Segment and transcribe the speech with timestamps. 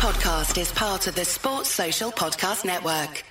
[0.00, 3.22] podcast is part of the Sports Social Podcast Network.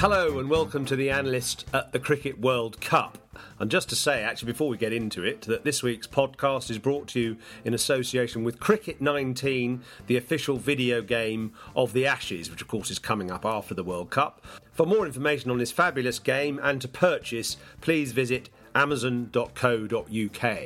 [0.00, 3.25] Hello and welcome to the analyst at the Cricket World Cup.
[3.58, 6.78] And just to say, actually, before we get into it, that this week's podcast is
[6.78, 12.50] brought to you in association with Cricket 19, the official video game of the Ashes,
[12.50, 14.44] which of course is coming up after the World Cup.
[14.72, 20.58] For more information on this fabulous game and to purchase, please visit amazon.co.uk.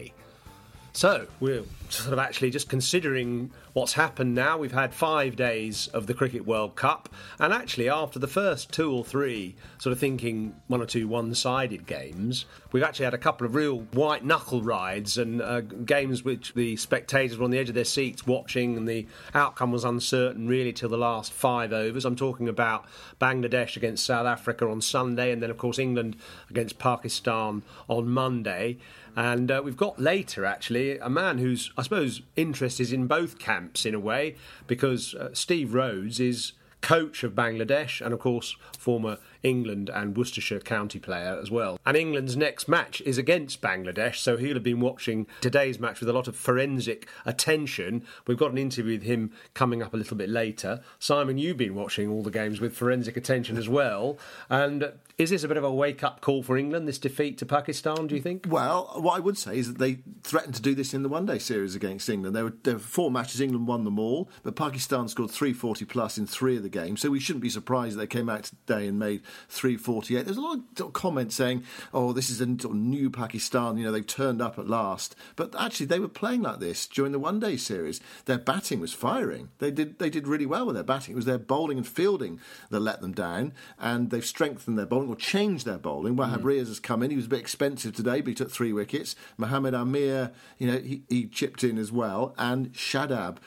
[0.92, 4.58] So, we're sort of actually just considering what's happened now.
[4.58, 7.08] We've had five days of the Cricket World Cup,
[7.38, 11.34] and actually, after the first two or three, sort of thinking one or two one
[11.34, 16.24] sided games, we've actually had a couple of real white knuckle rides and uh, games
[16.24, 19.84] which the spectators were on the edge of their seats watching, and the outcome was
[19.84, 22.04] uncertain really till the last five overs.
[22.04, 22.86] I'm talking about
[23.20, 26.16] Bangladesh against South Africa on Sunday, and then, of course, England
[26.48, 28.78] against Pakistan on Monday.
[29.16, 33.38] And uh, we've got later, actually, a man whose, I suppose, interest is in both
[33.38, 34.36] camps in a way,
[34.66, 40.60] because uh, Steve Rhodes is coach of Bangladesh and, of course, former England and Worcestershire
[40.60, 41.78] county player as well.
[41.84, 46.08] And England's next match is against Bangladesh, so he'll have been watching today's match with
[46.08, 48.04] a lot of forensic attention.
[48.26, 50.80] We've got an interview with him coming up a little bit later.
[50.98, 54.18] Simon, you've been watching all the games with forensic attention as well.
[54.48, 57.46] And is this a bit of a wake up call for England, this defeat to
[57.46, 58.46] Pakistan, do you think?
[58.48, 61.26] Well, what I would say is that they threatened to do this in the one
[61.26, 62.34] day series against England.
[62.34, 66.16] There were, there were four matches, England won them all, but Pakistan scored 340 plus
[66.16, 68.98] in three of the games, so we shouldn't be surprised they came out today and
[68.98, 70.24] made 348.
[70.24, 74.06] There's a lot of comments saying, oh, this is a new Pakistan, you know, they've
[74.06, 75.14] turned up at last.
[75.36, 78.00] But actually, they were playing like this during the one day series.
[78.24, 79.50] Their batting was firing.
[79.58, 81.12] They did, they did really well with their batting.
[81.12, 82.40] It was their bowling and fielding
[82.70, 86.16] that let them down, and they've strengthened their bowling or changed their bowling.
[86.16, 86.42] Wahab mm.
[86.42, 87.10] Riaz has come in.
[87.10, 89.16] He was a bit expensive today, but he took three wickets.
[89.36, 92.34] Mohamed Amir, you know, he, he chipped in as well.
[92.38, 93.38] And Shadab,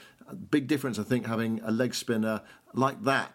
[0.50, 3.32] big difference, I think, having a leg spinner like that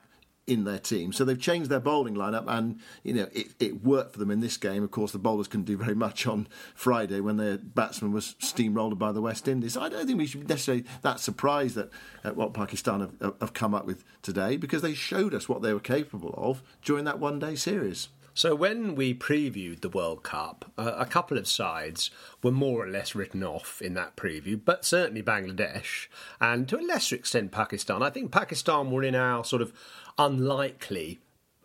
[0.49, 1.13] in their team.
[1.13, 4.39] So they've changed their bowling lineup, and you know it, it, worked for them in
[4.39, 4.83] this game.
[4.83, 8.97] Of course, the bowlers couldn't do very much on Friday when their batsman was steamrolled
[8.97, 9.77] by the West Indies.
[9.77, 11.89] I don't think we should be necessarily that surprised at,
[12.23, 15.73] at what Pakistan have, have come up with today because they showed us what they
[15.73, 18.09] were capable of during that one-day series.
[18.39, 22.09] So, when we previewed the World Cup, uh, a couple of sides
[22.41, 26.07] were more or less written off in that preview, but certainly Bangladesh
[26.39, 28.01] and to a lesser extent Pakistan.
[28.01, 29.73] I think Pakistan were in our sort of
[30.19, 31.19] unlikely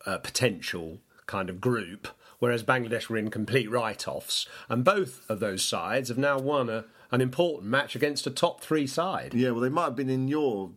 [0.06, 4.46] uh, potential kind of group, whereas Bangladesh were in complete write offs.
[4.68, 8.60] And both of those sides have now won a, an important match against a top
[8.60, 9.34] three side.
[9.34, 10.70] Yeah, well, they might have been in your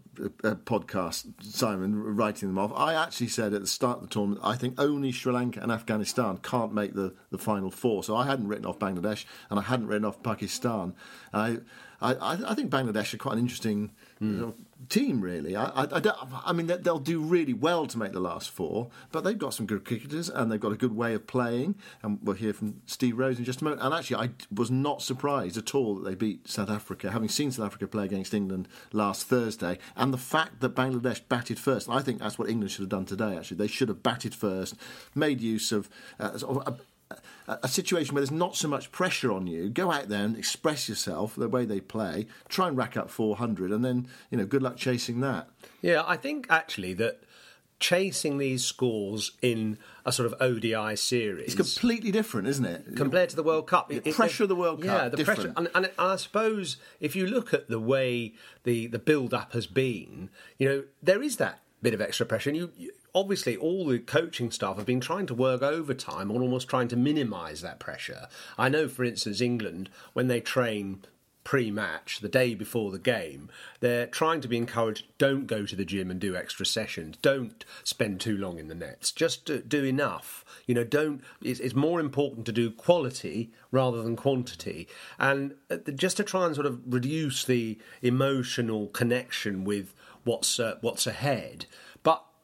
[0.44, 2.72] uh, podcast, Simon, writing them off.
[2.76, 5.72] I actually said at the start of the tournament, I think only Sri Lanka and
[5.72, 8.04] Afghanistan can't make the, the final four.
[8.04, 10.96] So I hadn't written off Bangladesh and I hadn't written off Pakistan.
[11.34, 11.58] I,
[12.02, 12.16] I,
[12.48, 14.54] I think Bangladesh are quite an interesting mm.
[14.90, 15.56] Team, really.
[15.56, 19.24] I, I, I, I, mean, they'll do really well to make the last four, but
[19.24, 21.76] they've got some good cricketers and they've got a good way of playing.
[22.04, 23.82] And we'll hear from Steve Rhodes in just a moment.
[23.82, 27.52] And actually, I was not surprised at all that they beat South Africa, having seen
[27.52, 29.80] South Africa play against England last Thursday.
[29.96, 33.06] And the fact that Bangladesh batted first, I think that's what England should have done
[33.06, 33.58] today, actually.
[33.58, 34.76] They should have batted first,
[35.16, 35.90] made use of,
[36.20, 36.78] uh, sort of a
[37.68, 39.70] situation where there's not so much pressure on you.
[39.70, 42.28] Go out there and express yourself the way they play.
[42.50, 45.50] Try and rack up 400, and then you know, good luck chasing that.
[45.82, 47.22] Yeah, I think actually that
[47.80, 51.54] chasing these scores in a sort of ODI series.
[51.54, 52.96] It's completely different, isn't it?
[52.96, 53.90] Compared to the World Cup.
[53.90, 55.04] The pressure of the World Cup.
[55.04, 55.40] Yeah, the different.
[55.40, 55.54] pressure.
[55.58, 59.68] And, and, I suppose if you look at the way the, the build up has
[59.68, 62.50] been, you know, there is that bit of extra pressure.
[62.50, 66.40] And you, you obviously all the coaching staff have been trying to work overtime on
[66.40, 68.28] almost trying to minimise that pressure.
[68.60, 71.04] I know, for instance, England, when they train
[71.44, 75.76] pre match, the day before the game, they're trying to be encouraged don't go to
[75.76, 77.18] the gym and do extra sessions.
[77.24, 79.12] Don't spend too long in the nets.
[79.12, 80.46] Just do, do enough.
[80.68, 81.24] You know, don't.
[81.42, 84.88] It's, it's, more important to do quality rather than quantity.
[85.18, 90.76] And uh, just to try and sort of reduce the emotional connection with what's, uh,
[90.82, 91.66] what's ahead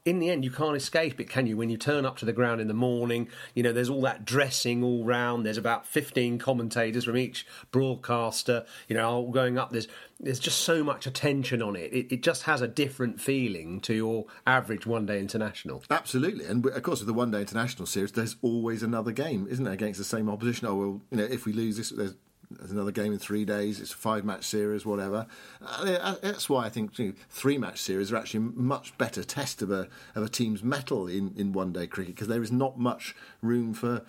[0.06, 1.56] in the end, you can't escape it, can you?
[1.56, 4.26] When you turn up to the ground in the morning, you know, there's all that
[4.26, 5.46] dressing all round.
[5.46, 9.72] There's about 15 commentators from each broadcaster, you know, all going up.
[9.72, 9.88] There's
[10.20, 11.92] there's just so much attention on it.
[11.94, 12.12] it.
[12.12, 15.84] It just has a different feeling to your average one day international.
[15.90, 16.46] Absolutely.
[16.46, 19.74] And of course, with the one day international series, there's always another game, isn't there,
[19.74, 20.68] against the same opposition?
[20.68, 22.16] Oh, well, you know, if we lose this, there's
[22.60, 23.80] There's another game in three days.
[23.80, 25.28] It's a five match series, whatever.
[25.62, 29.24] Uh, that's why I think you know, three match series are actually a much better
[29.24, 32.52] test of a of a team's mettle in, in one day cricket because there is
[32.52, 34.04] not much room for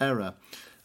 [0.00, 0.34] error.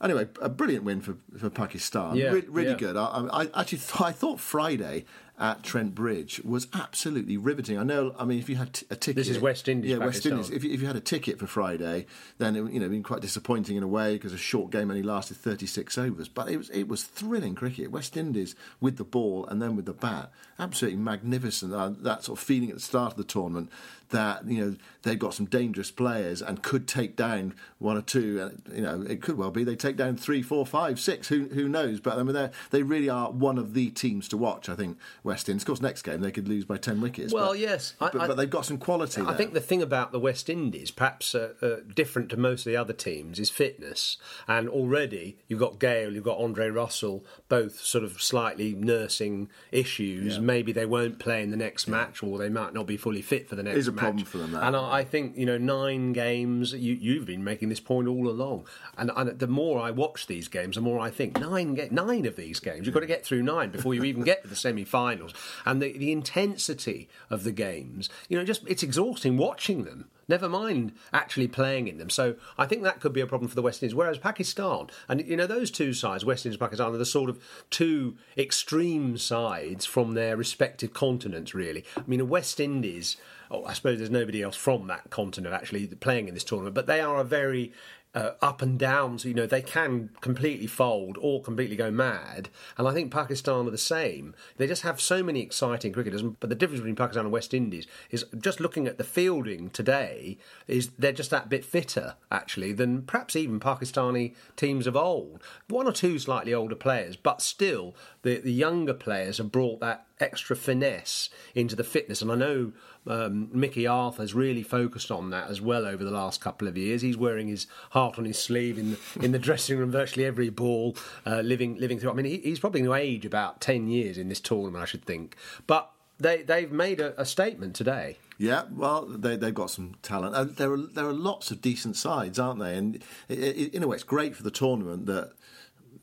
[0.01, 2.15] Anyway, a brilliant win for, for Pakistan.
[2.15, 2.75] Yeah, Re- really yeah.
[2.77, 2.97] good.
[2.97, 5.05] I, I actually th- I thought Friday
[5.39, 7.77] at Trent Bridge was absolutely riveting.
[7.77, 8.15] I know.
[8.19, 10.51] I mean, if you had t- a ticket, This is West Indies, Yeah, West Indies.
[10.51, 12.05] If you, if you had a ticket for Friday,
[12.37, 15.01] then it, you know, been quite disappointing in a way because a short game only
[15.01, 16.27] lasted 36 overs.
[16.27, 17.89] But it was it was thrilling cricket.
[17.91, 21.73] West Indies with the ball and then with the bat, absolutely magnificent.
[21.73, 23.71] Uh, that sort of feeling at the start of the tournament
[24.13, 28.41] that you know they've got some dangerous players and could take down one or two.
[28.41, 31.27] And you know, it could well be they take down three, four, five, six.
[31.27, 31.99] Who who knows?
[31.99, 34.69] But I mean, they they really are one of the teams to watch.
[34.69, 35.63] I think West Indies.
[35.63, 37.33] Of course, next game they could lose by 10 wickets.
[37.33, 39.21] Well, but, yes, I- but, I- but they've got some quality.
[39.21, 39.35] I there.
[39.35, 42.77] think the thing about the West Indies, perhaps uh, uh, different to most of the
[42.77, 44.17] other teams, is fitness.
[44.47, 50.35] And already you've got Gayle, you've got Andre Russell, both sort of slightly nursing issues.
[50.35, 50.41] Yeah.
[50.41, 53.49] Maybe they won't play in the next match, or they might not be fully fit
[53.49, 54.02] for the next match.
[54.03, 54.63] Problem for them, that.
[54.63, 56.73] And I, I think you know nine games.
[56.73, 58.67] You, you've been making this point all along,
[58.97, 62.25] and, and the more I watch these games, the more I think nine ga- nine
[62.25, 62.85] of these games.
[62.85, 65.33] You've got to get through nine before you even get to the semi-finals.
[65.65, 70.09] And the, the intensity of the games, you know, just it's exhausting watching them.
[70.27, 72.09] Never mind actually playing in them.
[72.09, 73.93] So I think that could be a problem for the West Indies.
[73.93, 77.29] Whereas Pakistan, and you know, those two sides, West Indies and Pakistan, are the sort
[77.29, 81.83] of two extreme sides from their respective continents, really.
[81.97, 83.17] I mean, the West Indies,
[83.51, 86.87] oh, I suppose there's nobody else from that continent actually playing in this tournament, but
[86.87, 87.73] they are a very
[88.15, 89.17] uh, up and down.
[89.17, 92.49] So, you know, they can completely fold or completely go mad.
[92.77, 94.35] And I think Pakistan are the same.
[94.57, 96.21] They just have so many exciting cricketers.
[96.21, 100.37] But the difference between Pakistan and West Indies is just looking at the fielding today
[100.67, 105.41] is they're just that bit fitter actually than perhaps even Pakistani teams of old.
[105.67, 110.05] One or two slightly older players, but still the the younger players have brought that
[110.19, 112.21] extra finesse into the fitness.
[112.21, 112.71] And I know
[113.07, 117.01] um, Mickey Arthur's really focused on that as well over the last couple of years.
[117.01, 120.49] He's wearing his heart on his sleeve in the, in the dressing room virtually every
[120.49, 120.95] ball,
[121.25, 122.11] uh, living living through.
[122.11, 124.85] I mean, he, he's probably going to age about ten years in this tournament, I
[124.85, 125.35] should think.
[125.67, 128.17] But they they've made a, a statement today.
[128.37, 130.57] Yeah, well, they, they've got some talent.
[130.57, 132.75] There are there are lots of decent sides, aren't they?
[132.75, 133.35] And i i
[133.73, 135.33] in a way, it's great for the tournament that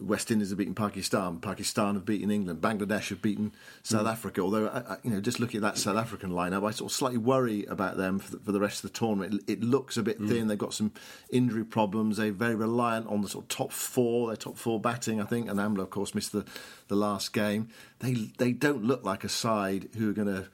[0.00, 3.52] West Indies have beaten Pakistan, Pakistan have beaten England, Bangladesh have beaten
[3.82, 4.08] South hmm.
[4.08, 4.40] Africa.
[4.40, 6.96] Although, I, I, you know, just looking at that South African lineup, I sort of
[6.96, 9.42] slightly worry about them for the, for the rest of the tournament.
[9.46, 10.28] It, it looks a bit hmm.
[10.28, 10.48] thin.
[10.48, 10.92] They've got some
[11.30, 12.16] injury problems.
[12.16, 14.28] They're very reliant on the sort of top four.
[14.28, 15.48] Their top four batting, I think.
[15.48, 16.44] And Amla, of course, missed the,
[16.88, 17.68] the last game.
[17.98, 20.48] They they don't look like a side who are going to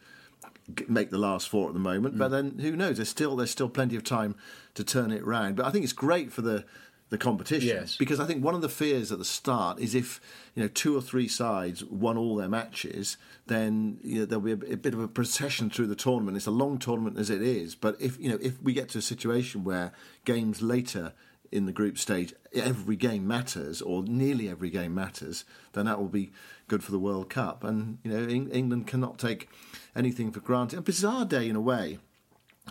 [0.88, 2.18] make the last four at the moment.
[2.18, 2.32] But hmm.
[2.32, 2.96] then who knows?
[2.96, 4.34] There's still there's still plenty of time
[4.74, 5.56] to turn it round.
[5.56, 6.64] But I think it's great for the
[7.08, 7.96] the competition Yes.
[7.96, 10.20] because I think one of the fears at the start is if
[10.56, 13.16] you know two or three sides won all their matches,
[13.46, 16.36] then you know, there'll be a, bit- a bit of a procession through the tournament.
[16.36, 18.98] It's a long tournament as it is, but if you know if we get to
[18.98, 19.92] a situation where
[20.24, 21.12] games later
[21.52, 25.44] in the group stage every game matters or nearly every game matters,
[25.74, 26.32] then that will be
[26.66, 27.62] good for the World Cup.
[27.62, 29.48] And you know Eng- England cannot take
[29.94, 30.80] anything for granted.
[30.80, 31.98] A bizarre day in a way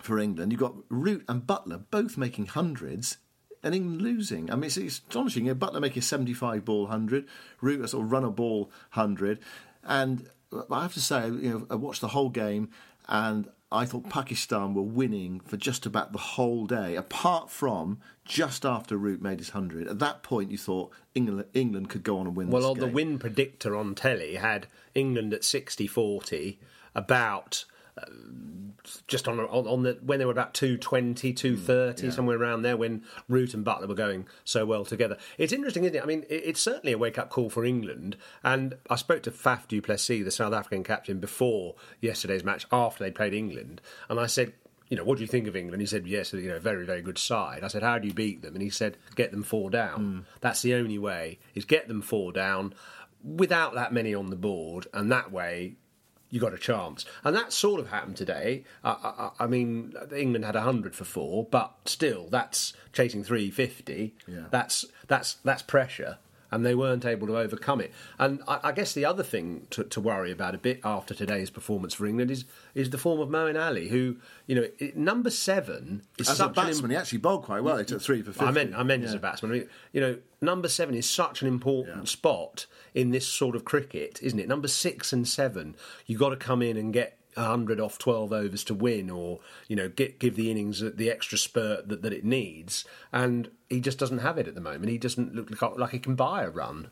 [0.01, 0.51] for England.
[0.51, 3.15] You've got Root and Buttler both making hundreds.
[3.65, 4.50] And England losing.
[4.51, 5.47] I mean, it's, astonishing.
[5.47, 7.25] You know, Buttler making a 75 ball 100,
[7.59, 9.39] Root a sort of run a ball 100.
[9.83, 10.29] And
[10.69, 12.69] I have to say, you know, I watched the whole game
[13.09, 18.66] and I thought Pakistan were winning for just about the whole day, apart from just
[18.66, 19.87] after Root made his 100.
[19.87, 22.94] At that point, you thought England, England could go on and win Well, the game.
[22.94, 26.57] win predictor on telly had England at 60-40,
[26.94, 27.74] about uh,
[29.07, 32.78] just on, on on the when they were about 220, hmm, 230, somewhere around there
[32.78, 35.18] when Root and Buttler were going so well together.
[35.37, 36.04] It's interesting, isn't it?
[36.04, 38.18] I mean, it, it's certainly a wake up call for England.
[38.44, 43.04] And I spoke to Faf du Plessis, the South African captain, before yesterday's match after
[43.04, 44.54] they played England, and I said.
[44.87, 45.81] You know, what do you think of England?
[45.81, 47.64] He said, yes, you know, very, very good side.
[47.64, 48.54] I said, how do you beat them?
[48.54, 49.99] And he said, get them four down.
[49.99, 50.19] Hmm.
[50.42, 52.75] That's the only way, is get them four down
[53.23, 55.78] without that many on the board, and that way
[56.35, 57.06] you got a chance.
[57.23, 58.65] And that sort of happened today.
[58.83, 64.13] I, I, I mean, England had 100 for four, but still, that's chasing 350.
[64.27, 64.39] Yeah.
[64.51, 66.18] That's, that's, that's pressure.
[66.52, 67.92] And they weren't able to overcome it.
[68.19, 71.49] And I, I guess the other thing to, to worry about a bit after today's
[71.49, 75.30] performance for England is is the form of Moeen Ali, who you know it, number
[75.30, 77.78] seven is As such a batsman, an he actually bowled quite well.
[77.78, 78.45] He took three for 50.
[78.45, 79.52] I meant I meant as a batsman.
[79.52, 82.04] I mean, you know, number seven is such an important Yeah.
[82.06, 84.47] spot in this sort of cricket, isn't it?
[84.47, 85.75] Number six and seven,
[86.06, 89.75] you got to come in and get hundred off twelve overs to win, or you
[89.75, 92.85] know, get, give the innings uh, the extra spurt that, that it needs.
[93.11, 94.89] And he just doesn't have it at the moment.
[94.89, 96.89] He doesn't look like, like he can buy a run.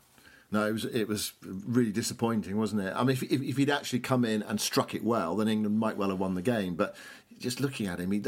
[0.52, 2.94] No, it was it was really disappointing, wasn't it?
[2.96, 5.80] I mean, if, if, if he'd actually come in and struck it well, then England
[5.80, 6.76] might well have won the game.
[6.76, 6.96] But
[7.40, 8.22] just looking at him, he,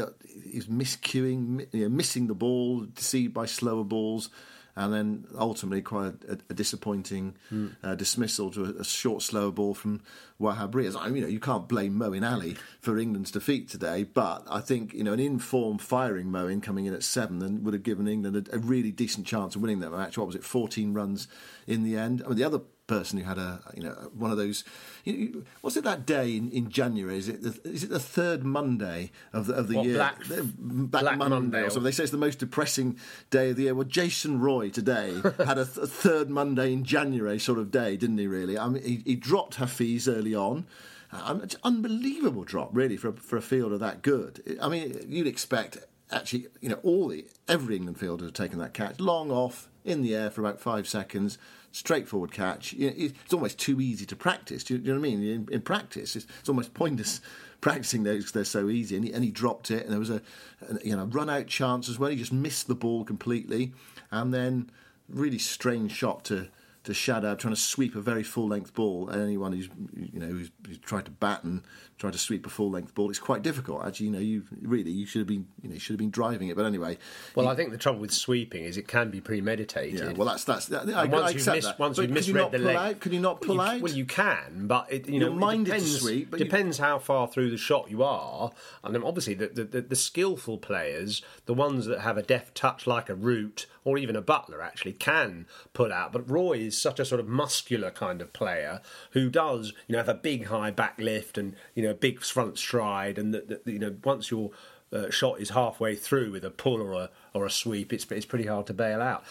[0.44, 4.28] he's miscuing, you know, missing the ball, deceived by slower balls
[4.76, 7.74] and then ultimately quite a, a disappointing mm.
[7.82, 10.02] uh, dismissal to a, a, short, slower ball from
[10.40, 10.96] Wahab Riaz.
[10.98, 14.60] I mean, you know, you can't blame Moeen Ali for England's defeat today, but I
[14.60, 18.06] think you know an informed firing Moeen coming in at seven and would have given
[18.06, 20.18] England a, a really decent chance of winning that match.
[20.18, 21.26] What was it, fourteen runs
[21.66, 22.22] in the end?
[22.24, 24.64] I mean, the other person who had a you know one of those.
[25.04, 27.18] You what's it that day in, in January?
[27.18, 29.96] Is it the, is it the third Monday of the of the what, year?
[29.96, 31.84] Black, Black, Black Monday, Monday, or something.
[31.84, 32.98] They say it's the most depressing
[33.30, 33.74] day of the year.
[33.74, 37.96] Well, Jason Roy today had a, th- a, third Monday in January sort of day,
[37.96, 38.26] didn't he?
[38.26, 40.66] Really, I mean, he, he dropped Hafeez early on.
[41.12, 44.58] Uh, it's unbelievable drop, really, for a, for a fielder that good.
[44.60, 45.78] I mean, you'd expect
[46.10, 50.02] actually, you know, all the every England fielder has taken that catch long off in
[50.02, 51.38] the air for about five seconds
[51.76, 52.74] straightforward catch.
[52.78, 54.64] It's almost too easy to practice.
[54.64, 55.22] Do you, know what I mean?
[55.22, 57.20] In, in practice, it's, it's, almost pointless
[57.60, 58.96] practicing those because they're so easy.
[58.96, 60.22] And he, and he, dropped it, and there was a,
[60.70, 62.08] a you know run out chance as well.
[62.08, 63.74] He just missed the ball completely,
[64.10, 64.70] and then
[65.08, 66.48] really strange shot to
[66.84, 69.10] to Shadab trying to sweep a very full length ball.
[69.10, 71.62] Anyone who's you know who's, who's tried to batten,
[71.98, 73.84] trying to sweep a full length ball, it's quite difficult.
[73.84, 76.48] Actually, you know, you really you should have been you know should have been driving
[76.48, 76.56] it.
[76.56, 76.98] But anyway,
[77.34, 80.00] well, he, I think the trouble with sweeping is it can be premeditated.
[80.00, 80.66] Yeah, well, that's that's.
[80.66, 81.78] That, I, once I you've, missed, that.
[81.78, 83.00] once but you've misread you the leg, out?
[83.00, 83.80] Can you not pull well, out?
[83.80, 86.36] Well, you can, but it you know You're minded it depends, sweep.
[86.36, 88.52] Depends how far through the shot you are,
[88.84, 92.54] and then obviously the, the, the, the skillful players, the ones that have a deft
[92.54, 96.12] touch like a Root or even a Buttler, actually can pull out.
[96.12, 98.80] But Roy is such a sort of muscular kind of player
[99.12, 102.58] who does you know have a big high back lift and you know big front
[102.58, 104.50] stride, and that you know once your
[104.92, 108.26] uh, shot is halfway through with a pull or a or a sweep, it's it's
[108.26, 109.24] pretty hard to bail out.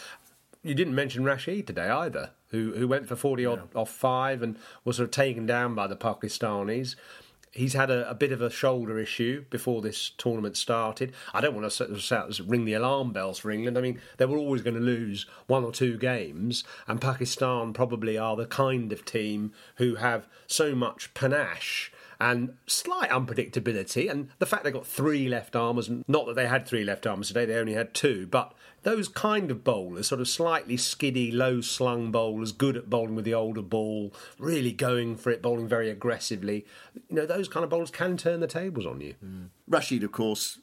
[0.63, 3.81] You didn't mention Rashid today either, who who went for forty odd yeah.
[3.81, 6.95] off five and was sort of taken down by the Pakistanis
[7.55, 11.13] he's had a, a, bit of a shoulder issue before this tournament started.
[11.33, 13.77] I don't want to ring the alarm bells for England.
[13.77, 18.17] I mean, they were always going to lose one or two games, and Pakistan probably
[18.17, 24.09] are the kind of team who have so much panache and slight unpredictability.
[24.09, 27.29] And the fact they got three left armers, not that they had three left armers
[27.29, 28.53] today, they only had two, but
[28.83, 33.25] those kind of bowlers, sort of slightly skiddy, low slung bowlers, good at bowling with
[33.25, 36.65] the older ball, really going for it, bowling very aggressively.
[37.09, 39.15] You know, those kind of bowlers can turn the tables on you.
[39.25, 39.49] Mm.
[39.67, 40.59] Rashid, of course,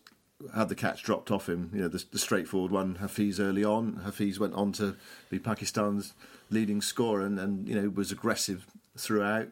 [0.54, 1.70] had the catch dropped off him.
[1.74, 4.02] You know, the, the straightforward one, Hafeez early on.
[4.06, 4.96] Hafeez went on to
[5.28, 6.14] be Pakistan's
[6.50, 8.66] leading scorer and, and you know was aggressive
[8.96, 9.48] throughout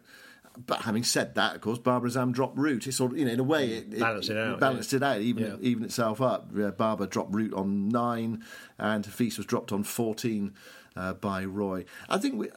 [0.67, 2.87] but having said that, of course, Babar Azam dropped Root.
[2.87, 4.61] It's sort of, you know, in a way, it, balanced it, it out.
[4.61, 4.97] Balanced yeah.
[4.99, 5.57] it out, even yeah.
[5.61, 6.51] even itself up.
[6.53, 8.45] Uh, Babar dropped Root on nine,
[8.79, 10.55] and Hafeez was dropped on fourteen
[10.97, 11.85] uh, by Roy.
[12.09, 12.49] I think we,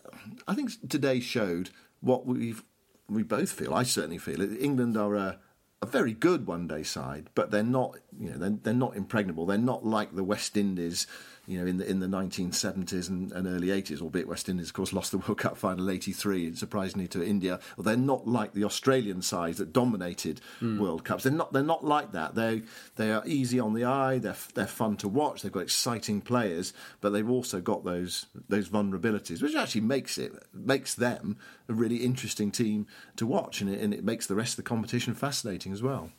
[0.47, 1.69] I think today showed
[2.01, 2.63] what we've
[3.09, 3.73] we both feel.
[3.73, 4.61] I certainly feel it.
[4.61, 5.39] England are a,
[5.81, 7.97] a very good one day side, but they're not.
[8.17, 9.45] You know, they're, they're not impregnable.
[9.45, 11.07] They're not like the West Indies
[11.45, 14.73] you know, in the in the 1970s and, and, early 80s, albeit West Indies, of
[14.73, 17.59] course, lost the World Cup final 83, surprisingly to India.
[17.75, 20.79] Well, they're not like the Australian sides that dominated mm.
[20.79, 21.23] World Cups.
[21.23, 21.51] They're not.
[21.51, 22.35] They're not like that.
[22.35, 22.61] They
[22.95, 24.19] they are easy on the eye.
[24.19, 25.41] They're they're fun to watch.
[25.41, 26.71] They've got exciting players,
[27.01, 31.97] but they've also got those those vulnerabilities, which actually makes it makes them a really
[31.97, 35.73] interesting team to watch, and it, and it makes the rest of the competition fascinating
[35.73, 36.11] as well.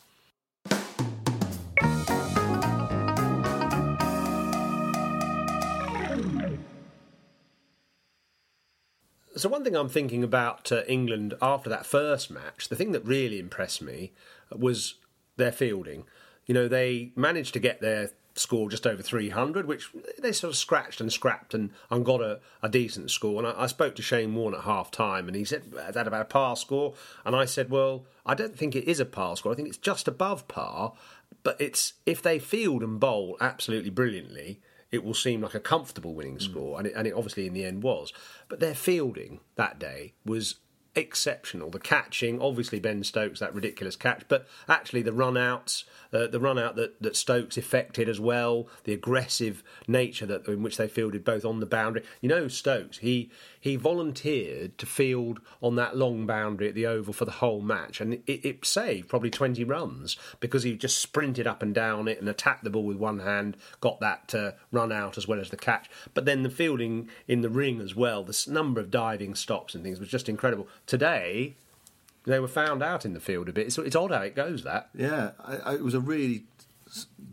[9.37, 13.05] So one thing I'm thinking about uh, England after that first match, the thing that
[13.05, 14.13] really impressed me
[14.57, 14.95] was
[15.37, 16.05] their fielding.
[16.47, 20.57] You know, they managed to get their score just over 300, which they sort of
[20.57, 23.39] scratched and scrapped and, and got a, a decent score.
[23.39, 26.21] And I, I, spoke to Shane Warne at half time and he said that about
[26.21, 26.95] a par score.
[27.25, 29.53] And I said, well, I don't think it is a par score.
[29.53, 30.95] I think it's just above par.
[31.43, 34.61] But it's if they field and bowl absolutely brilliantly,
[34.95, 36.79] it will seem like a comfortable winning score, mm.
[36.79, 38.13] and, it, and it obviously in the end was.
[38.49, 40.57] But their fielding that day was
[40.95, 41.71] exceptional.
[41.71, 46.39] The catching, obviously Ben Stokes that ridiculous catch, but actually the run outs, uh, the
[46.39, 50.87] run out that, that Stokes effected as well, the aggressive nature that in which they
[50.87, 52.05] fielded both on the boundary.
[52.21, 53.31] You know Stokes, he
[53.65, 57.99] he volunteered to field on that long boundary at the Oval for the whole match,
[57.99, 62.21] and it, it saved probably 20 runs because he just sprinted up and down it
[62.21, 65.49] and attacked the ball with one hand, got that uh, run out as well as
[65.49, 65.89] the catch.
[66.13, 69.83] But then the fielding in the ring as well, the number of diving stops and
[69.83, 70.69] things was just incredible.
[70.85, 71.57] Today,
[72.25, 73.69] they were found out in the field a bit.
[73.69, 74.65] It's, it's odd how it goes.
[74.65, 76.45] That yeah, I, I, it was a really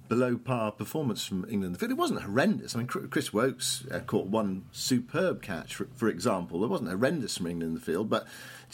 [0.08, 1.75] below par performance from England.
[1.75, 1.91] The field.
[1.91, 2.75] It wasn't horrendous.
[2.75, 6.63] I mean, Chris Woakes uh, caught one superb catch, for, for example.
[6.63, 8.27] It wasn't horrendous from England in the field, but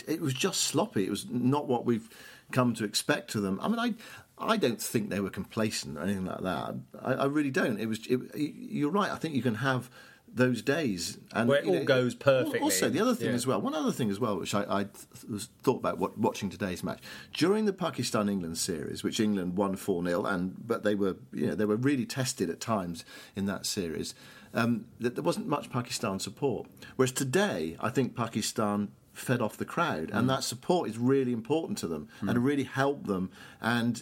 [0.07, 1.05] it was just sloppy.
[1.05, 2.09] It was not what we've
[2.51, 3.59] come to expect of them.
[3.61, 3.93] I mean, I.
[4.39, 6.75] I don't think they were complacent or anything like that.
[7.01, 7.79] I, I really don't.
[7.79, 8.05] It was.
[8.05, 9.09] It, you're right.
[9.09, 9.89] I think you can have
[10.37, 11.17] those days.
[11.33, 12.59] And Where it all know, goes perfectly.
[12.59, 13.35] Also, the other thing yeah.
[13.35, 16.83] as well, one other thing as well, which I, I th- thought about watching today's
[16.83, 17.01] match
[17.33, 21.47] during the Pakistan England series, which England won four 0 and but they were you
[21.47, 23.03] know they were really tested at times
[23.35, 24.15] in that series.
[24.53, 26.67] Um, that there wasn't much Pakistan support.
[26.95, 30.27] Whereas today, I think Pakistan fed off the crowd, and mm.
[30.27, 32.29] that support is really important to them mm.
[32.29, 33.29] and really helped them.
[33.61, 34.01] And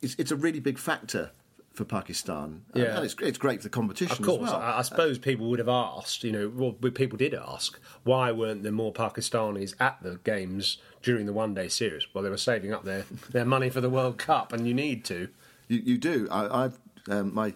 [0.00, 1.32] it's, it's a really big factor
[1.72, 2.62] for Pakistan.
[2.74, 2.96] Yeah.
[2.96, 4.50] And it's, it's great for the competition Of course.
[4.50, 4.56] Well.
[4.56, 8.62] I, I, suppose people would have asked, you know, well, people did ask, why weren't
[8.62, 12.06] there more Pakistanis at the games during the one day series?
[12.12, 15.04] Well, they were saving up their, their money for the World Cup, and you need
[15.06, 15.28] to.
[15.68, 16.28] You, you do.
[16.30, 17.54] I, have um, my.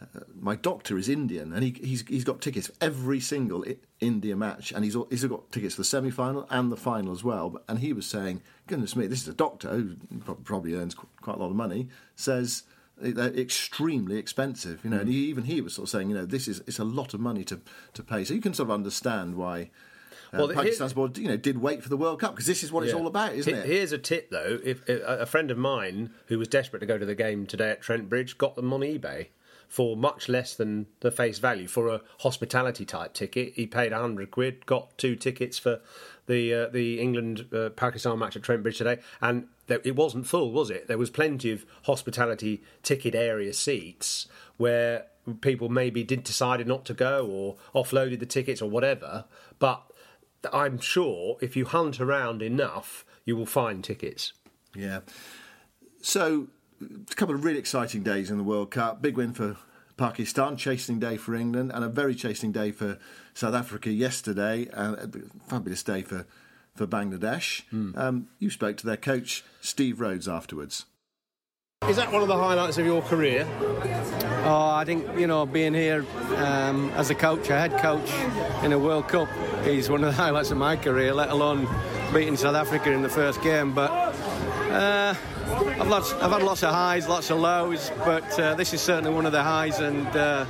[0.00, 3.78] Uh, my doctor is Indian, and he, he's he's got tickets for every single I-
[3.98, 7.24] India match, and he's he's got tickets for the semi final and the final as
[7.24, 7.60] well.
[7.66, 9.96] And he was saying, "Goodness me, this is a doctor who
[10.44, 12.62] probably earns quite a lot of money." Says
[13.00, 14.98] they're extremely expensive, you know.
[14.98, 15.02] Mm.
[15.02, 17.14] And he, even he was sort of saying, you know, this is it's a lot
[17.14, 17.60] of money to
[17.94, 18.24] to pay.
[18.24, 19.70] So you can sort of understand why.
[20.32, 22.70] Uh, well, Pakistan's board, you know, did wait for the World Cup because this is
[22.70, 22.90] what yeah.
[22.90, 23.64] it's all about, isn't it?
[23.64, 26.98] Here's a tip, though: if, if, a friend of mine who was desperate to go
[26.98, 29.28] to the game today at Trent Bridge got them on eBay
[29.68, 33.52] for much less than the face value for a hospitality type ticket.
[33.54, 35.80] He paid hundred quid, got two tickets for
[36.28, 40.52] the uh, the England uh, Pakistan match at Trent Bridge today, and it wasn't full,
[40.52, 40.86] was it?
[40.86, 45.06] There was plenty of hospitality ticket area seats where
[45.40, 49.24] people maybe did decided not to go or offloaded the tickets or whatever.
[49.58, 49.82] But
[50.52, 54.32] I'm sure if you hunt around enough, you will find tickets.
[54.74, 55.00] Yeah.
[56.00, 56.48] So
[56.80, 59.02] a couple of really exciting days in the World Cup.
[59.02, 59.56] Big win for
[59.98, 62.98] Pakistan, chastening day for England, and a very chastening day for
[63.34, 64.68] South Africa yesterday.
[64.72, 65.08] And a
[65.48, 66.24] fabulous day for
[66.78, 67.62] for Bangladesh.
[67.72, 67.98] Mm.
[67.98, 70.86] Um, you spoke to their coach, Steve Rhodes, afterwards.
[71.86, 73.46] Is that one of the highlights of your career?
[74.44, 76.04] Oh, I think, you know, being here
[76.36, 78.10] um, as a coach, a head coach
[78.64, 79.28] in a World Cup
[79.64, 81.68] is one of the highlights of my career, let alone
[82.12, 83.74] beating South Africa in the first game.
[83.74, 83.90] But
[84.70, 85.14] uh,
[85.50, 89.10] I've, lots, I've had lots of highs, lots of lows, but uh, this is certainly
[89.10, 89.78] one of the highs.
[89.78, 90.44] And uh,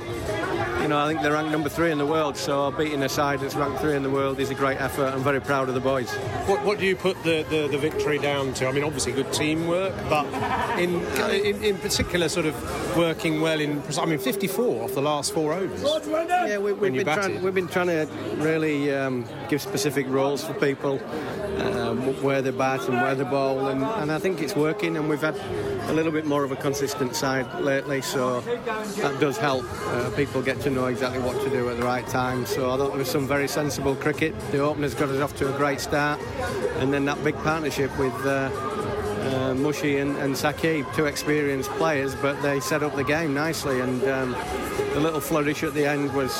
[0.81, 2.37] you know, I think they're ranked number three in the world.
[2.37, 5.13] So beating a side that's ranked three in the world is a great effort.
[5.13, 6.09] I'm very proud of the boys.
[6.47, 8.67] What, what do you put the, the, the, victory down to?
[8.67, 10.25] I mean, obviously good teamwork, but
[10.79, 13.81] in, in, in particular, sort of working well in.
[13.97, 15.81] I mean, 54 off the last four overs.
[16.47, 20.53] Yeah, we, have been trying, we've been trying to really um, give specific roles for
[20.53, 20.99] people
[21.61, 24.97] um, where they bat and where they bowl, and, and, I think it's working.
[24.97, 25.35] And we've had
[25.89, 29.65] a little bit more of a consistent side lately, so that does help.
[29.87, 32.45] Uh, people get to know exactly what to do at the right time.
[32.45, 34.33] So I thought there was some very sensible cricket.
[34.51, 36.19] The openers got us off to a great start,
[36.77, 38.13] and then that big partnership with.
[38.25, 38.49] Uh,
[39.19, 40.35] uh, Mushy and, and
[40.95, 43.79] two experienced players, but they set up the game nicely.
[43.79, 44.31] And um,
[44.93, 46.31] the little flourish at the end was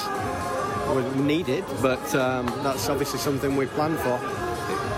[0.96, 4.20] was needed, but um, that's obviously something we planned for.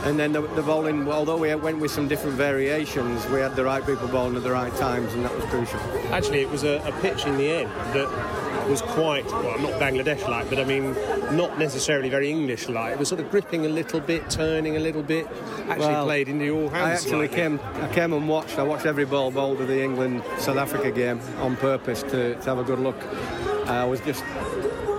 [0.03, 3.63] And then the, the, bowling, although we went with some different variations, we had the
[3.63, 5.79] right people bowling at the right times, and that was crucial.
[6.11, 8.07] Actually, it was a, a pitch in the end that
[8.69, 10.93] was quite, well, not Bangladesh like, but I mean,
[11.35, 12.93] not necessarily very English like.
[12.93, 15.27] It was sort of gripping a little bit, turning a little bit.
[15.69, 16.73] Actually well, played into your hands.
[16.89, 18.59] I actually came, I came and watched.
[18.59, 22.43] I watched every ball bowled of the England South Africa game on purpose to, to
[22.43, 22.97] have a good look.
[23.67, 24.23] I was just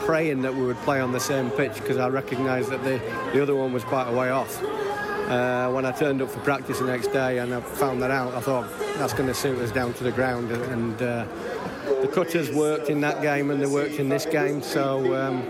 [0.04, 3.00] praying that we would play on the same pitch because I recognised that the,
[3.32, 4.62] the other one was quite a way off.
[4.62, 8.34] Uh, when I turned up for practice the next day and I found that out,
[8.34, 10.50] I thought that's going to suit us down to the ground.
[10.50, 11.26] And uh,
[11.84, 15.44] the cutters worked in that game and they worked in this game, so um,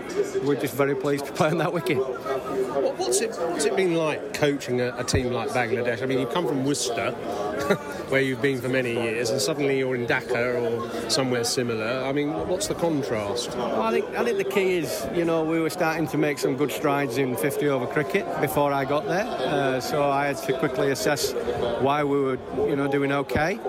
[0.45, 1.97] we're just very pleased to play on that wicket.
[1.97, 6.01] What's it, what's it been like coaching a, a team like Bangladesh?
[6.01, 7.15] I mean, you come from Worcester.
[8.09, 12.03] where you've been for many years, and suddenly you're in Dhaka or somewhere similar.
[12.03, 13.55] I mean, what's the contrast?
[13.55, 16.37] Well, I think I think the key is, you know, we were starting to make
[16.37, 20.37] some good strides in 50 over cricket before I got there, uh, so I had
[20.37, 21.33] to quickly assess
[21.79, 23.59] why we were, you know, doing okay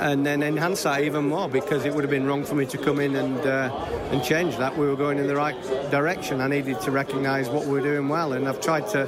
[0.00, 2.78] and then enhance that even more because it would have been wrong for me to
[2.78, 3.70] come in and uh,
[4.10, 4.76] and change that.
[4.76, 5.60] We were going in the right
[5.90, 6.40] direction.
[6.40, 9.06] I needed to recognise what we were doing well, and I've tried to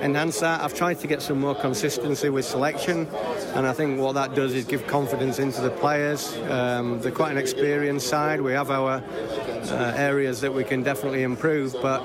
[0.00, 0.60] enhance that.
[0.60, 3.06] I've tried to get some more consistency with selection,
[3.54, 6.36] and I think what that does is give confidence into the players.
[6.48, 8.40] Um, they're quite an experienced side.
[8.40, 12.02] We have our uh, areas that we can definitely improve, but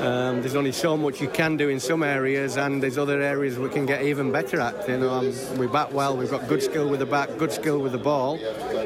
[0.00, 3.58] um, there's only so much you can do in some areas, and there's other areas
[3.58, 4.88] we can get even better at.
[4.88, 7.78] You know, um, we bat well, we've got good skill with the bat, good skill
[7.78, 8.38] with the ball,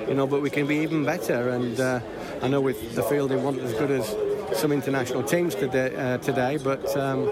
[0.09, 1.51] you know, but we can be even better.
[1.51, 2.01] And uh,
[2.43, 4.15] I know with the fielding wasn't as good as
[4.55, 7.29] some international teams today, uh, today but um,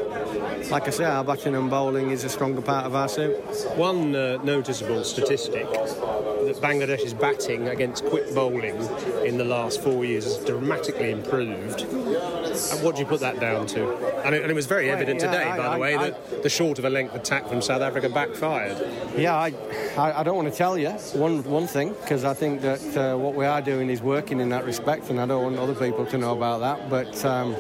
[0.71, 3.37] like I say, our batting and bowling is a stronger part of our suit.
[3.77, 8.77] One uh, noticeable statistic that Bangladesh's batting against quick bowling
[9.25, 11.83] in the last four years has dramatically improved.
[11.83, 13.97] And What do you put that down to?
[14.25, 16.11] And it, and it was very evident yeah, today, I, by I, the way, I,
[16.11, 18.79] that the short of a length attack from South Africa backfired.
[19.17, 19.53] Yeah, I,
[19.97, 23.35] I, don't want to tell you one one thing because I think that uh, what
[23.35, 26.19] we are doing is working in that respect, and I don't want other people to
[26.19, 26.91] know about that.
[26.91, 27.57] But um,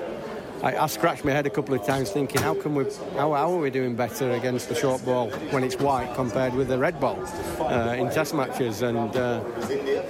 [0.65, 2.85] I, I, scratched my head a couple of times thinking, how can we,
[3.17, 6.69] how, how, are we doing better against the short ball when it's white compared with
[6.69, 7.23] the red ball
[7.61, 8.81] uh, in test matches?
[8.81, 9.45] And uh,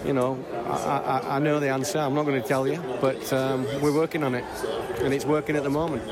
[0.05, 0.39] you know,
[0.69, 1.99] I, I, I, know the answer.
[1.99, 4.45] I'm not going to tell you, but um, we're working on it,
[5.01, 6.05] and it's working at the moment.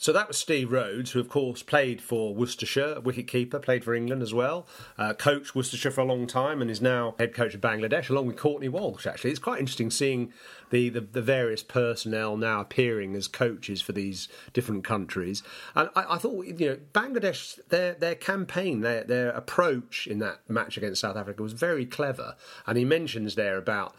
[0.00, 4.22] So that was Steve Rhodes, who of course played for Worcestershire, wicketkeeper, played for England
[4.22, 4.64] as well,
[4.96, 8.28] uh, coached Worcestershire for a long time, and is now head coach of Bangladesh, along
[8.28, 9.08] with Courtney Walsh.
[9.08, 10.32] Actually, it's quite interesting seeing
[10.70, 15.42] the, the, the various personnel now appearing as coaches for these different countries.
[15.74, 20.48] And I, I, thought, you know, Bangladesh, their their campaign, their their approach in that
[20.48, 22.36] match against South Africa was very clever.
[22.68, 23.96] And he mentions there about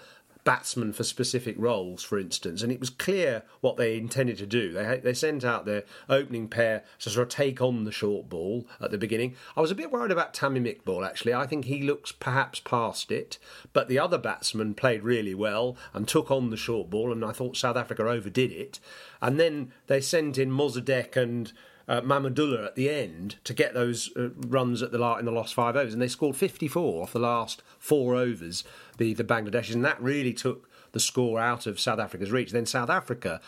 [0.50, 4.74] batsmen for specific roles, for instance, and it was clear what they intended to do.
[4.74, 8.66] They they sent out their opening pair to sort of take on the short ball
[8.82, 9.36] at the beginning.
[9.56, 11.36] I was a bit worried about Tamim Iqbal actually.
[11.36, 13.38] I think he looks perhaps past it,
[13.74, 17.32] but the other batsmen played really well and took on the short ball, and I
[17.32, 18.80] thought South Africa overdid it.
[19.22, 21.54] And then they sent in Mosaddek and
[21.90, 25.56] uh, Mahmudullah at the end to get those uh, runs at the in the last
[25.56, 28.64] five overs, and they scored 54 off the last four overs.
[28.98, 32.52] The the Bangladeshis, and that really took the score out of South Africa's reach.
[32.52, 33.42] Then South Africa,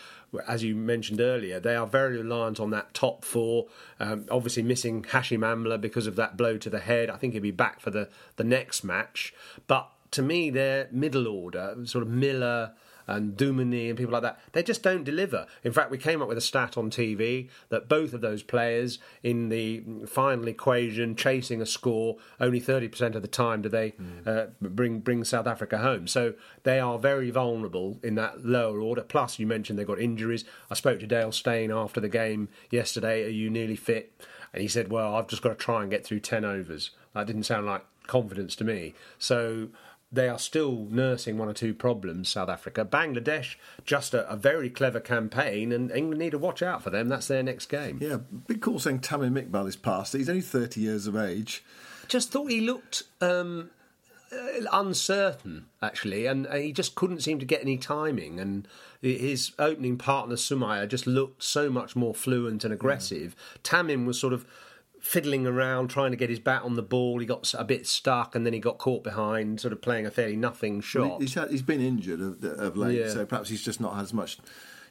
[0.48, 3.68] as you mentioned earlier, they are very reliant on that top four.
[4.00, 7.12] Um, obviously missing Hashim Amla because of that blow to the head.
[7.12, 9.34] I think he'll be back for the the next match,
[9.68, 9.90] but.
[10.12, 12.74] To me, their middle order, sort of Miller,
[13.08, 15.46] and Duminy and people like that, they just don't deliver.
[15.64, 19.00] In fact, we came up with a stat on TV that both of those players
[19.24, 24.28] in the final equation, chasing a score, only 30% of the time do they mm.
[24.28, 26.08] uh, bring bring South Africa home.
[26.08, 26.34] So
[26.64, 29.02] they are very vulnerable in that lower order.
[29.02, 30.44] Plus, you mentioned they've got injuries.
[30.70, 33.26] I spoke to Dale Steyn after the game yesterday.
[33.26, 34.14] Are you nearly fit?
[34.54, 36.92] And he said, Well, I've just got to try and get through 10 overs.
[37.14, 38.94] That didn't sound like confidence to me.
[39.18, 39.70] So
[40.12, 42.84] they are still nursing one or two problems, South Africa.
[42.84, 47.08] Bangladesh, just a, a, very clever campaign, and England need to watch out for them.
[47.08, 48.00] That's their next game.
[48.02, 50.14] Yeah, big call saying Tamim Iqbal is past.
[50.14, 51.64] He's only 30 years of age.
[52.10, 53.70] Just thought he looked um,
[54.34, 58.40] uh, uncertain, actually, and, and, he just couldn't seem to get any timing.
[58.40, 58.68] And
[59.02, 63.34] his opening partner, Soumya, just looked so much more fluent and aggressive.
[63.56, 63.62] Yeah.
[63.64, 64.46] Tamim was sort of
[65.02, 67.20] fiddling around trying to get his bat on the ball.
[67.20, 70.12] He got a bit stuck and then he got caught behind, sort of playing a
[70.12, 71.20] fairly nothing shot.
[71.22, 73.10] He's, had, he's been injured of, of late, yeah.
[73.10, 74.38] so perhaps he's just not had as much.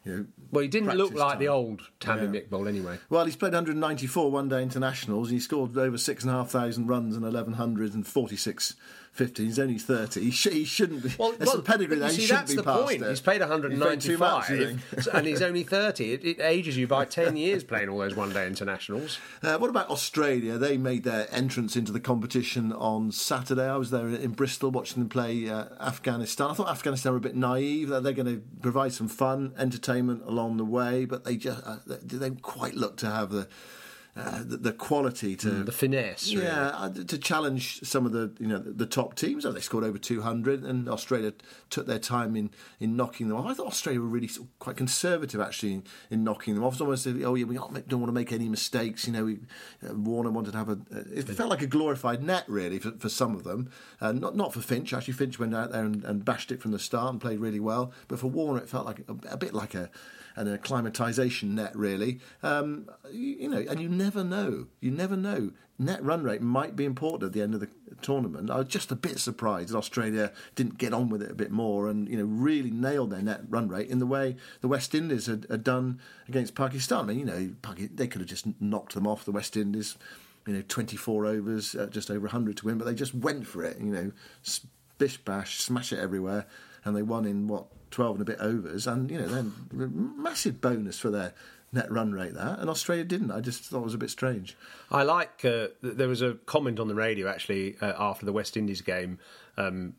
[0.05, 1.39] You know, well, he didn't look like time.
[1.41, 2.41] the old Tamim yeah.
[2.41, 2.99] Iqbal anyway.
[3.11, 8.77] Well, he's played 194 one day internationals and he scored over 6,500 runs and 1,146
[9.13, 9.45] 50.
[9.45, 10.21] He's only 30.
[10.21, 11.13] He, sh- he shouldn't be.
[11.19, 12.11] Well, well pedigree there.
[12.11, 13.03] See, he that's the point.
[13.03, 13.09] It.
[13.09, 16.13] He's played 195 much, and he's only 30.
[16.13, 19.19] It, it, ages you by 10 years playing all those one day internationals.
[19.43, 20.59] Uh, what about Australia?
[20.59, 23.67] They made their entrance into the competition on Saturday.
[23.67, 26.51] I was there in Bristol watching them play uh, Afghanistan.
[26.51, 27.89] I thought Afghanistan were a bit naive.
[27.89, 31.79] that They're going to provide some fun, entertainment along the way, but they just uh,
[31.87, 33.49] they not quite look to have the
[34.17, 36.47] uh, the, the, quality to mm, the finesse, really.
[36.47, 39.47] yeah, uh, to challenge some of the you know the, the top teams.
[39.47, 41.33] Oh, they scored over two hundred, and Australia
[41.71, 43.47] took their time in, in knocking them off.
[43.47, 46.73] I thought Australia were really sort of quite conservative actually in, in, knocking them off.
[46.73, 49.07] It's almost oh yeah, we don't want to make any mistakes.
[49.07, 49.39] You know, we,
[49.89, 50.79] uh, Warner wanted to have a.
[50.93, 53.71] Uh, it felt like a glorified net really for, for some of them.
[54.01, 54.93] Uh, not not for Finch.
[54.93, 57.61] Actually, Finch went out there and, and, bashed it from the start and played really
[57.61, 57.93] well.
[58.09, 59.89] But for Warner, it felt like a, a bit like a
[60.37, 62.21] an acclimatisation net really.
[62.43, 64.67] Um, you, you know, and you never know.
[64.81, 65.53] You never know.
[65.79, 67.69] Net run rate might be important at the end of the
[68.03, 68.51] tournament.
[68.51, 71.51] I was just a bit surprised that Australia didn't get on with it a bit
[71.51, 74.95] more and you know really nailed their net run rate in the way the West
[74.95, 77.05] Indies had, had done against Pakistan.
[77.05, 77.51] I mean, you know,
[77.95, 79.25] they could have just knocked them off.
[79.25, 79.97] The West Indies,
[80.47, 83.65] you know, 24 overs, uh, just over 100 to win, but they just went for
[83.65, 83.79] it.
[83.79, 84.13] You know,
[84.99, 86.47] bish bash, smash it everywhere,
[86.85, 90.61] and they won in what 12 and a bit overs, and you know, then massive
[90.61, 91.35] bonus for their
[91.73, 93.31] net run rate that, and Australia didn't.
[93.31, 94.57] I just thought it was a bit strange.
[94.91, 95.45] I like.
[95.45, 99.19] Uh, there was a comment on the radio actually uh, after the West Indies game.
[99.57, 99.95] Um,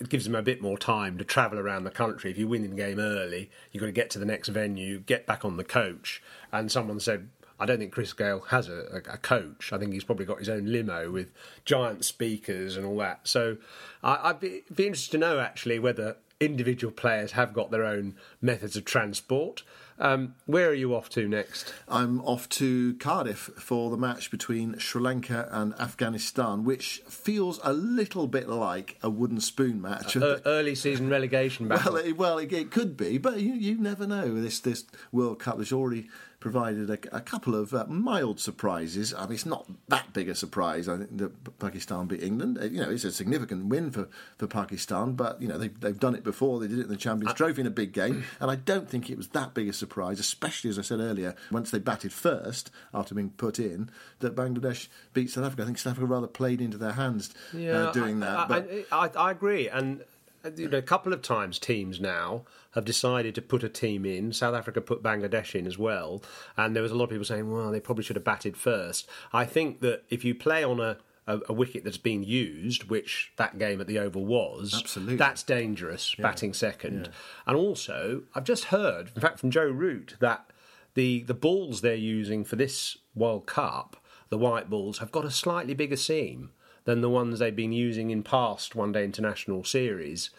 [0.00, 2.30] it gives them a bit more time to travel around the country.
[2.30, 5.26] If you win the game early, you've got to get to the next venue, get
[5.26, 6.22] back on the coach.
[6.50, 7.28] And someone said,
[7.60, 9.72] I don't think Chris Gayle has a, a, coach.
[9.72, 11.30] I think he's probably got his own limo with
[11.64, 13.20] giant speakers and all that.
[13.24, 13.58] So
[14.02, 18.14] I, would be, be interested to know actually whether individual players have got their own
[18.40, 19.62] methods of transport.
[19.98, 21.72] Um, where are you off to next?
[21.88, 27.72] I'm off to Cardiff for the match between Sri Lanka and Afghanistan, which feels a
[27.72, 30.16] little bit like a wooden spoon match.
[30.16, 31.94] Uh, early season relegation battle.
[31.94, 34.40] well, it, well, it, it, could be, but you, you never know.
[34.40, 36.08] This this World Cup has already
[36.44, 39.14] provided a, a couple of uh, mild surprises.
[39.14, 40.90] I mean, it's not that big a surprise.
[40.90, 42.58] I think that Pakistan beat England.
[42.70, 46.14] You know, it's a significant win for, for Pakistan, but you know they've, they've done
[46.14, 46.60] it before.
[46.60, 48.90] They did it in the Champions uh, Trophy in a big game, and I don't
[48.90, 52.12] think it was that big a surprise, especially as I said earlier, once they batted
[52.12, 55.62] first after being put in, that Bangladesh beat South Africa.
[55.62, 58.38] I think South Africa rather played into their hands uh, yeah, uh, doing I, that.
[58.38, 60.04] I, but I, I agree, and
[60.56, 64.32] you know, a couple of times teams now have decided to put a team in.
[64.32, 66.22] South Africa put Bangladesh in as well,
[66.56, 69.08] and there was a lot of people saying, "Well, they probably should have batted first.
[69.32, 73.32] I think that if you play on a a, a, wicket that's been used, which
[73.36, 75.16] that game at the Oval was, Absolutely.
[75.16, 76.22] that's dangerous, yeah.
[76.22, 77.06] batting second.
[77.06, 77.12] Yeah.
[77.46, 80.50] And also, I've just heard, in fact, from Joe Root, that
[80.94, 83.96] the, the balls they're using for this World Cup,
[84.28, 86.50] the white balls, have got a slightly bigger seam
[86.84, 90.30] than the ones they've been using in past one day international series.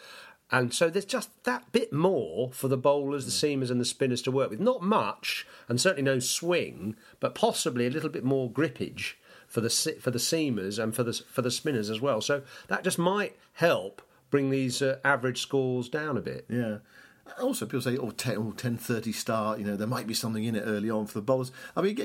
[0.52, 4.22] And so there's just that bit more for the bowlers, the seamers, and the spinners
[4.24, 4.60] to work with.
[4.60, 9.16] Not much, and certainly no swing, but possibly a little bit more grippage
[9.48, 12.22] for the for the seamers and for the for the spinners as well.
[12.22, 16.46] So that just might help bring these uh, average scores down a bit.
[16.50, 16.78] Yeah.
[17.42, 20.56] Also, people say, oh, 10, oh, 10.30 start, you know, there might be something in
[20.56, 21.52] it early on for the bowlers.
[21.76, 21.98] I mean,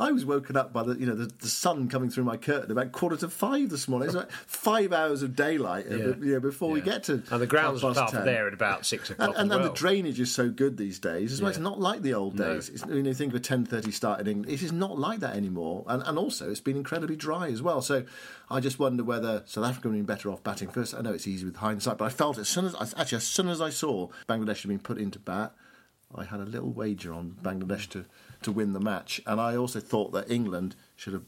[0.00, 2.70] I was woken up by the, you know, the, the, sun coming through my curtain
[2.70, 4.08] about quarter to five this morning.
[4.08, 6.06] It's like five hours of daylight uh, yeah.
[6.20, 6.74] you know, before yeah.
[6.74, 9.58] we get to And the ground's up there at about six o'clock And, and, well.
[9.58, 11.32] and, the drainage is so good these days.
[11.32, 11.48] It's, yeah.
[11.48, 12.70] it's not like the old days.
[12.86, 12.94] No.
[12.94, 15.84] When you think of a 10.30 start in England, it is not like that anymore.
[15.88, 17.82] And, and also, it's been incredibly dry as well.
[17.82, 18.04] So
[18.50, 20.94] I just wonder whether South Africa would have been better off batting first.
[20.94, 23.48] I know it's easy with hindsight, but I felt as soon as, actually, as soon
[23.48, 25.54] as I saw Bangladesh had been put into bat.
[26.14, 28.06] I had a little wager on Bangladesh to,
[28.42, 31.24] to win the match, and I also thought that England should have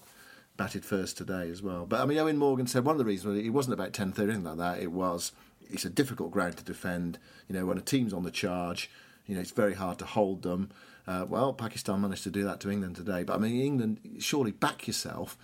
[0.57, 1.87] batted first today as well.
[1.87, 4.33] But I mean, Eoin Morgan said one of the reasons it wasn't about 10 30,
[4.33, 4.83] anything like that.
[4.83, 5.33] It was
[5.71, 7.19] it's a difficult ground to defend.
[7.49, 8.91] You know, when a team's on the charge,
[9.27, 10.71] you know, it's very hard to hold them.
[11.07, 13.23] Uh, well, Pakistan managed to do that to England today.
[13.23, 15.37] But I mean, England, surely back yourself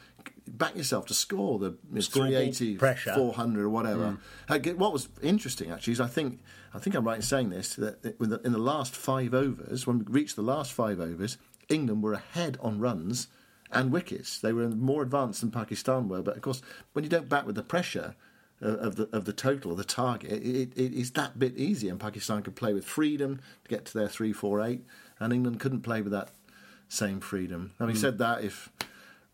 [0.47, 3.15] back yourself to score the 380, pressure.
[3.15, 4.19] 400 or whatever.
[4.49, 4.77] Mm.
[4.77, 6.41] What was interesting actually is I think
[6.75, 10.05] I think I'm right in saying this that in the last five overs, when we
[10.09, 13.29] reached the last five overs, England were ahead on runs
[13.73, 14.39] and wickets.
[14.39, 17.57] They were more advanced than Pakistan were, but of course, when you don't back with
[17.57, 18.15] the pressure
[18.61, 21.91] of the of the total, or the target, it, it is that bit easier.
[21.91, 24.85] And Pakistan could play with freedom to get to their three, four, eight,
[25.19, 26.31] and England couldn't play with that
[26.89, 27.73] same freedom.
[27.79, 28.01] Having mm.
[28.01, 28.71] said that, if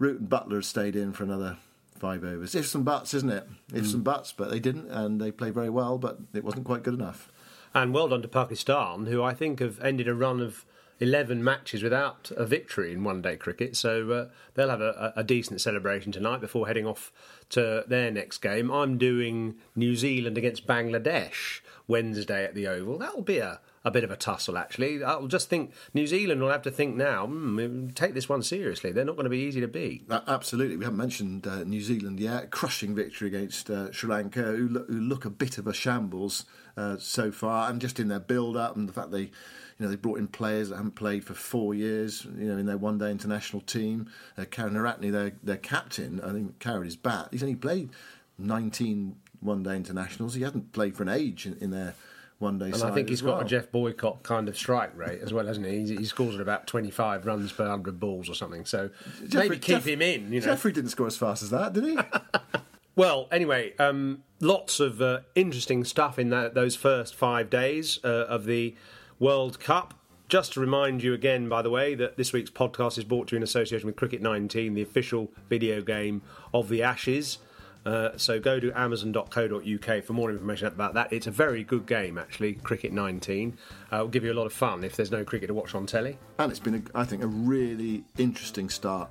[0.03, 1.59] Root and Buttler stayed in for another
[1.97, 2.57] five overs.
[2.57, 3.49] If some buts, isn't it?
[3.73, 3.91] If mm.
[3.93, 6.95] some buts, but they didn't, and they played very well, but it wasn't quite good
[6.95, 7.31] enough.
[7.73, 10.67] And well done to Pakistan, who I think have ended a run of
[10.99, 13.77] 11 matches without a victory in one day cricket.
[13.77, 17.13] So uh, they'll have a, a, decent celebration tonight before heading off
[17.51, 18.71] to their next game.
[18.71, 21.61] I'm doing New Zealand against Bangladesh
[21.93, 22.97] Wednesday at the Oval.
[22.97, 25.05] That'll be a, a bit of a tussle, actually.
[25.05, 28.93] I'll just think New Zealand will have to think now, mm, take this one seriously.
[28.93, 30.07] They're not going to be easy to beat.
[30.09, 30.79] Uh, absolutely.
[30.79, 32.51] We haven't mentioned uh, New Zealand yet.
[32.51, 36.47] Crushing victory against uh, Sri Lanka, who look, who look, a bit of a shambles
[36.79, 39.31] uh, so far, and just in their build up and the fact they.
[39.79, 42.25] You know, they brought in players that haven't played for four years.
[42.39, 46.85] You know, in their one-day international team, uh, Karunaratne, their their captain, I think carried
[46.85, 47.29] his bat.
[47.33, 47.91] He's only played
[48.39, 50.35] 19 one-day internationals.
[50.35, 51.95] He hasn't played for an age in, in their
[52.43, 52.67] one day.
[52.67, 55.67] And I think he's got a Geoff Boycott kind of strike rate as well, hasn't
[55.67, 55.97] he?
[55.97, 58.67] He scores at about 25 runs per 100 balls or something.
[58.67, 58.91] So
[59.29, 60.33] Geoffrey, maybe keep Geoff, him in.
[60.33, 60.47] You know?
[60.47, 61.99] Geoffrey didn't score as fast as that, did he?
[62.97, 68.27] well, anyway, um, lots of uh, interesting stuff in that, those first five days uh,
[68.29, 68.75] of the
[69.19, 69.95] World Cup.
[70.29, 73.33] Just to remind you again, by the way, that this week's podcast is brought to
[73.33, 76.23] you in association with Cricket 19, the official video game
[76.55, 77.39] of the Ashes.
[77.85, 81.13] Uh, so go to amazon.co.uk for more information about that.
[81.13, 83.59] It's a very good game, actually, Cricket 19.
[83.91, 85.87] Uh, will give you a lot of fun if there's no cricket to watch on
[85.87, 86.19] telly.
[86.39, 89.11] And it's been, a, I think, a really interesting start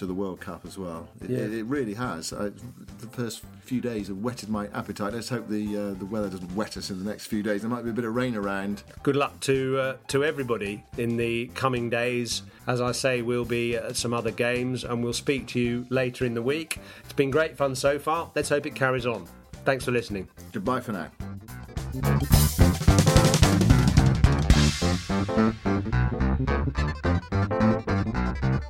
[0.00, 1.08] to the World Cup as well.
[1.20, 1.38] It, yeah.
[1.40, 2.32] it, it really has.
[2.32, 2.44] I,
[3.00, 5.12] the first few days have whetted my appetite.
[5.12, 7.60] Let's hope the uh, the weather doesn't wet us in the next few days.
[7.60, 8.82] There might be a bit of rain around.
[9.02, 12.42] Good luck to uh, to everybody in the coming days.
[12.66, 16.24] As I say, we'll be at some other games and we'll speak to you later
[16.24, 16.78] in the week.
[17.04, 18.30] It's been great fun so far.
[18.34, 19.28] Let's hope it carries on.
[19.64, 20.28] Thanks for listening.
[20.52, 21.10] Goodbye for now.
[27.60, 28.69] Sports